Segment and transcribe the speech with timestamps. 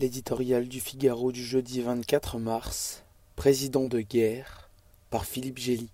[0.00, 3.02] L'éditorial du Figaro du jeudi 24 mars,
[3.36, 4.70] Président de guerre,
[5.10, 5.90] par Philippe Gély.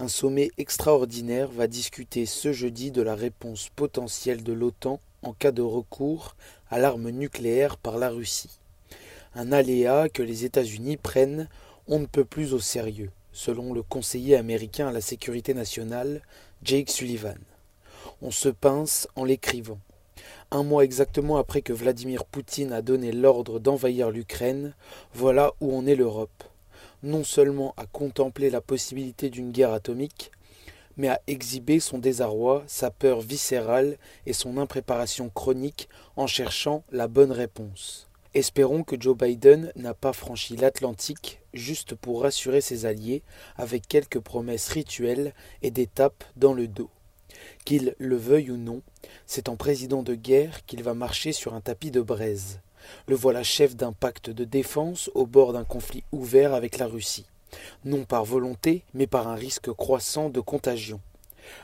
[0.00, 5.52] Un sommet extraordinaire va discuter ce jeudi de la réponse potentielle de l'OTAN en cas
[5.52, 6.34] de recours
[6.70, 8.58] à l'arme nucléaire par la Russie.
[9.36, 11.48] Un aléa que les États-Unis prennent
[11.86, 16.22] on ne peut plus au sérieux, selon le conseiller américain à la sécurité nationale,
[16.62, 17.36] Jake Sullivan.
[18.22, 19.80] On se pince en l'écrivant.
[20.50, 24.74] Un mois exactement après que Vladimir Poutine a donné l'ordre d'envahir l'Ukraine,
[25.12, 26.44] voilà où en est l'Europe.
[27.02, 30.30] Non seulement à contempler la possibilité d'une guerre atomique,
[30.96, 37.08] mais à exhiber son désarroi, sa peur viscérale et son impréparation chronique en cherchant la
[37.08, 38.08] bonne réponse.
[38.34, 43.22] Espérons que Joe Biden n'a pas franchi l'Atlantique juste pour rassurer ses alliés
[43.56, 46.90] avec quelques promesses rituelles et des tapes dans le dos.
[47.64, 48.82] Qu'il le veuille ou non,
[49.24, 52.60] c'est en président de guerre qu'il va marcher sur un tapis de braise.
[53.06, 57.26] Le voilà chef d'un pacte de défense au bord d'un conflit ouvert avec la Russie,
[57.84, 61.00] non par volonté, mais par un risque croissant de contagion.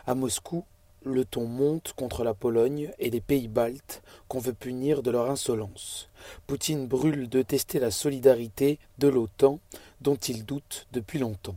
[0.07, 0.65] À Moscou,
[1.05, 5.31] le ton monte contre la Pologne et les pays baltes qu'on veut punir de leur
[5.31, 6.09] insolence.
[6.47, 9.61] Poutine brûle de tester la solidarité de l'OTAN
[10.01, 11.56] dont il doute depuis longtemps.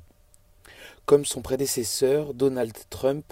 [1.05, 3.25] Comme son prédécesseur, Donald Trump,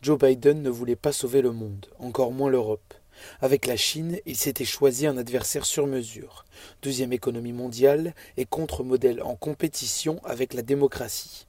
[0.00, 2.94] Joe Biden ne voulait pas sauver le monde, encore moins l'Europe.
[3.40, 6.44] Avec la Chine, il s'était choisi un adversaire sur mesure,
[6.82, 11.46] deuxième économie mondiale et contre-modèle en compétition avec la démocratie.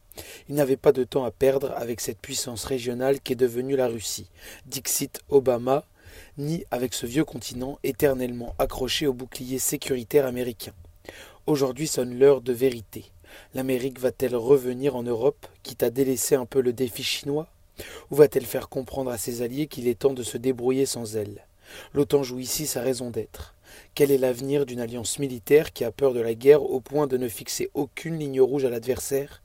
[0.48, 4.28] Il n'avait pas de temps à perdre avec cette puissance régionale qu'est devenue la Russie,
[4.66, 5.86] Dixit Obama,
[6.38, 10.73] ni avec ce vieux continent éternellement accroché au bouclier sécuritaire américain.
[11.47, 13.06] Aujourd'hui sonne l'heure de vérité.
[13.53, 17.47] L'Amérique va-t-elle revenir en Europe, quitte à délaisser un peu le défi chinois?
[18.12, 21.45] Ou va-t-elle faire comprendre à ses alliés qu'il est temps de se débrouiller sans elle?
[21.94, 23.56] L'OTAN joue ici sa raison d'être.
[23.94, 27.18] Quel est l'avenir d'une alliance militaire qui a peur de la guerre au point de
[27.18, 29.41] ne fixer aucune ligne rouge à l'adversaire?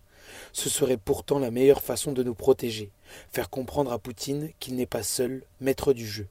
[0.53, 2.91] Ce serait pourtant la meilleure façon de nous protéger,
[3.33, 6.27] faire comprendre à Poutine qu'il n'est pas seul maître du jeu.